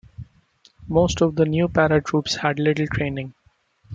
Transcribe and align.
Most 0.87 1.21
of 1.21 1.35
the 1.35 1.45
new 1.45 1.67
paratroops 1.67 2.37
had 2.37 2.57
little 2.57 2.87
training. 2.87 3.35